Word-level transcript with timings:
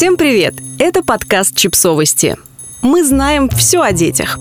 Всем 0.00 0.16
привет! 0.16 0.54
Это 0.78 1.02
подкаст 1.02 1.54
«Чипсовости». 1.54 2.38
Мы 2.80 3.04
знаем 3.04 3.50
все 3.50 3.82
о 3.82 3.92
детях. 3.92 4.38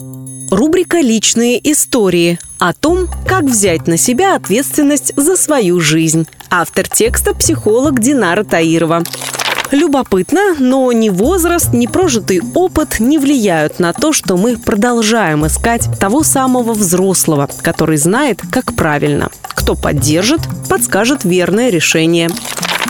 Рубрика 0.49 1.01
«Личные 1.01 1.59
истории» 1.69 2.39
о 2.59 2.71
том, 2.71 3.09
как 3.27 3.43
взять 3.43 3.85
на 3.85 3.97
себя 3.97 4.37
ответственность 4.37 5.11
за 5.17 5.35
свою 5.35 5.81
жизнь. 5.81 6.25
Автор 6.49 6.87
текста– 6.87 7.33
психолог 7.35 7.99
Динара 7.99 8.45
Таирова. 8.45 9.03
Любопытно, 9.71 10.55
но 10.59 10.89
ни 10.93 11.09
возраст, 11.09 11.73
ни 11.73 11.87
прожитый 11.87 12.39
опыт 12.55 13.01
не 13.01 13.17
влияют 13.17 13.79
на 13.79 13.91
то, 13.91 14.13
что 14.13 14.37
мы 14.37 14.57
продолжаем 14.57 15.45
искать 15.45 15.89
того 15.99 16.23
самого 16.23 16.71
взрослого, 16.71 17.49
который 17.61 17.97
знает, 17.97 18.41
как 18.49 18.75
правильно. 18.77 19.29
Кто 19.41 19.75
поддержит, 19.75 20.39
подскажет 20.69 21.25
верное 21.25 21.69
решение. 21.69 22.29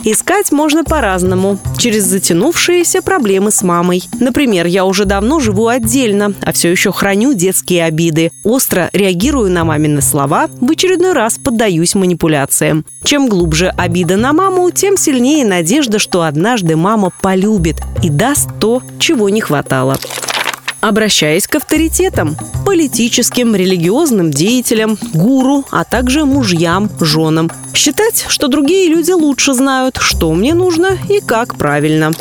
Искать 0.04 0.52
можно 0.52 0.84
по-разному. 0.84 1.60
Через 1.78 2.06
затянувшиеся 2.06 3.02
проблемы 3.02 3.52
с 3.52 3.64
мамой. 3.64 4.04
Например, 4.20 4.66
я 4.66 4.86
уже 4.86 5.06
давно 5.06 5.40
живу 5.40 5.68
отдельно, 5.68 6.34
а 6.42 6.54
все 6.54 6.72
еще 6.72 6.92
храню 6.92 7.34
детские 7.34 7.84
обиды. 7.86 8.32
Остро 8.44 8.90
реагирую 8.94 9.52
на 9.52 9.66
мамины 9.66 10.02
слова, 10.02 10.48
в 10.62 10.72
очередной 10.72 11.14
раз 11.14 11.38
поддаюсь 11.38 11.96
манипуляциям. 11.96 12.86
Чем 13.04 13.28
глубже 13.28 13.70
обида 13.70 14.16
на 14.16 14.34
маму, 14.34 14.72
тем 14.72 14.98
сильнее 14.98 15.46
надежда, 15.46 16.00
что 16.00 16.24
однажды 16.24 16.76
мама 16.76 17.12
полюбит 17.22 17.78
и 18.02 18.10
даст 18.10 18.50
то, 18.60 18.82
чего 19.00 19.30
не 19.30 19.42
хватало 19.42 19.98
обращаясь 20.82 21.48
к 21.48 21.56
авторитетам, 21.56 22.36
политическим, 22.66 23.56
религиозным 23.56 24.32
деятелям, 24.32 24.98
гуру, 25.14 25.66
а 25.72 25.84
также 25.84 26.26
мужьям, 26.26 26.90
женам. 27.00 27.52
Считать, 27.74 28.26
что 28.28 28.48
другие 28.48 28.90
люди 28.90 29.12
лучше 29.12 29.54
знают, 29.54 29.98
что 30.00 30.34
мне 30.34 30.54
нужно 30.54 30.98
и 31.10 31.20
как 31.20 31.56
правильно 31.56 32.14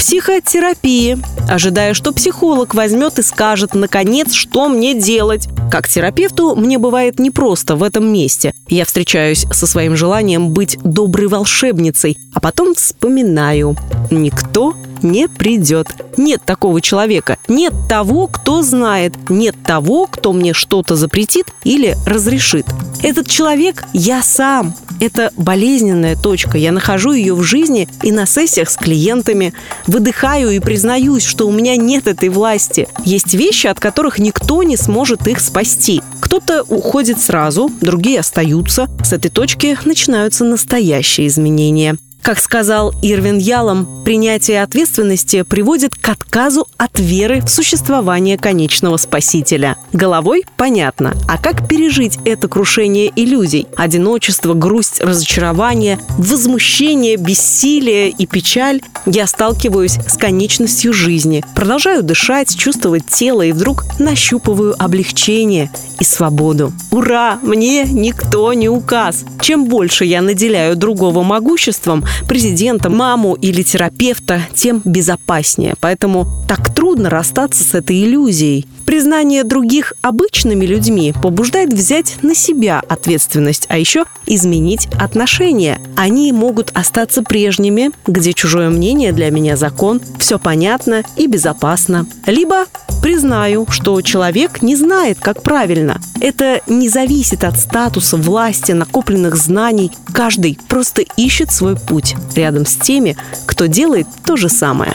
психотерапии, 0.00 1.18
ожидая, 1.46 1.92
что 1.92 2.12
психолог 2.12 2.74
возьмет 2.74 3.18
и 3.18 3.22
скажет, 3.22 3.74
наконец, 3.74 4.32
что 4.32 4.66
мне 4.70 4.98
делать. 4.98 5.46
Как 5.70 5.88
терапевту 5.88 6.56
мне 6.56 6.78
бывает 6.78 7.18
непросто 7.18 7.76
в 7.76 7.82
этом 7.82 8.10
месте. 8.10 8.54
Я 8.66 8.86
встречаюсь 8.86 9.44
со 9.52 9.66
своим 9.66 9.96
желанием 9.96 10.54
быть 10.54 10.78
доброй 10.82 11.28
волшебницей, 11.28 12.16
а 12.32 12.40
потом 12.40 12.74
вспоминаю. 12.74 13.76
Никто 14.10 14.74
не 15.02 15.28
придет. 15.28 15.88
Нет 16.16 16.40
такого 16.46 16.80
человека. 16.80 17.36
Нет 17.46 17.74
того, 17.86 18.26
кто 18.26 18.62
знает. 18.62 19.14
Нет 19.28 19.54
того, 19.66 20.06
кто 20.06 20.32
мне 20.32 20.54
что-то 20.54 20.96
запретит 20.96 21.48
или 21.62 21.94
разрешит. 22.06 22.64
Этот 23.02 23.28
человек– 23.28 23.84
я 23.92 24.22
сам. 24.22 24.74
Это 25.00 25.32
болезненная 25.36 26.14
точка. 26.14 26.58
Я 26.58 26.72
нахожу 26.72 27.12
ее 27.12 27.34
в 27.34 27.42
жизни 27.42 27.88
и 28.02 28.12
на 28.12 28.26
сессиях 28.26 28.68
с 28.68 28.76
клиентами. 28.76 29.54
Выдыхаю 29.86 30.50
и 30.50 30.60
признаюсь, 30.60 31.24
что 31.24 31.48
у 31.48 31.52
меня 31.52 31.76
нет 31.76 32.06
этой 32.06 32.28
власти. 32.28 32.86
Есть 33.04 33.34
вещи, 33.34 33.66
от 33.66 33.80
которых 33.80 34.18
никто 34.18 34.62
не 34.62 34.76
сможет 34.76 35.26
их 35.26 35.40
спасти. 35.40 36.02
Кто-то 36.20 36.64
уходит 36.64 37.20
сразу, 37.20 37.70
другие 37.80 38.20
остаются. 38.20 38.88
С 39.02 39.12
этой 39.14 39.30
точки 39.30 39.76
начинаются 39.84 40.44
настоящие 40.44 41.26
изменения. 41.26 41.96
Как 42.22 42.38
сказал 42.38 42.94
Ирвин 43.02 43.38
Ялом, 43.38 44.04
принятие 44.04 44.62
ответственности 44.62 45.42
приводит 45.42 45.94
к 45.94 46.08
отказу 46.08 46.68
от 46.76 46.98
веры 46.98 47.40
в 47.40 47.48
существование 47.48 48.36
конечного 48.36 48.98
спасителя. 48.98 49.78
Головой 49.92 50.44
понятно. 50.56 51.14
А 51.28 51.38
как 51.38 51.66
пережить 51.66 52.18
это 52.26 52.46
крушение 52.46 53.10
иллюзий? 53.16 53.66
Одиночество, 53.74 54.52
грусть, 54.52 55.00
разочарование, 55.00 55.98
возмущение, 56.18 57.16
бессилие 57.16 58.10
и 58.10 58.26
печаль? 58.26 58.82
Я 59.06 59.26
сталкиваюсь 59.26 59.98
с 60.06 60.18
конечностью 60.18 60.92
жизни. 60.92 61.42
Продолжаю 61.54 62.02
дышать, 62.02 62.54
чувствовать 62.54 63.06
тело 63.06 63.42
и 63.42 63.52
вдруг 63.52 63.84
нащупываю 63.98 64.74
облегчение 64.78 65.70
и 65.98 66.04
свободу. 66.04 66.72
Ура! 66.90 67.38
Мне 67.42 67.84
никто 67.84 68.52
не 68.52 68.68
указ. 68.68 69.24
Чем 69.40 69.66
больше 69.66 70.04
я 70.04 70.20
наделяю 70.20 70.76
другого 70.76 71.22
могуществом, 71.22 72.04
президента, 72.28 72.90
маму 72.90 73.34
или 73.34 73.62
терапевта, 73.62 74.42
тем 74.54 74.82
безопаснее. 74.84 75.74
Поэтому 75.80 76.26
так 76.48 76.74
трудно 76.74 77.10
расстаться 77.10 77.64
с 77.64 77.74
этой 77.74 78.02
иллюзией. 78.04 78.66
Признание 78.90 79.44
других 79.44 79.92
обычными 80.02 80.66
людьми 80.66 81.14
побуждает 81.22 81.72
взять 81.72 82.16
на 82.22 82.34
себя 82.34 82.82
ответственность, 82.88 83.66
а 83.68 83.78
еще 83.78 84.04
изменить 84.26 84.88
отношения. 84.98 85.80
Они 85.94 86.32
могут 86.32 86.72
остаться 86.74 87.22
прежними, 87.22 87.92
где 88.08 88.32
чужое 88.32 88.68
мнение 88.68 89.12
для 89.12 89.30
меня 89.30 89.56
закон, 89.56 90.00
все 90.18 90.40
понятно 90.40 91.04
и 91.16 91.28
безопасно. 91.28 92.04
Либо 92.26 92.66
признаю, 93.00 93.64
что 93.70 94.02
человек 94.02 94.60
не 94.60 94.74
знает, 94.74 95.18
как 95.20 95.44
правильно. 95.44 96.00
Это 96.20 96.60
не 96.66 96.88
зависит 96.88 97.44
от 97.44 97.60
статуса, 97.60 98.16
власти, 98.16 98.72
накопленных 98.72 99.36
знаний. 99.36 99.92
Каждый 100.12 100.58
просто 100.68 101.02
ищет 101.16 101.52
свой 101.52 101.76
путь 101.76 102.16
рядом 102.34 102.66
с 102.66 102.74
теми, 102.74 103.16
кто 103.46 103.66
делает 103.66 104.08
то 104.26 104.36
же 104.36 104.48
самое. 104.48 104.94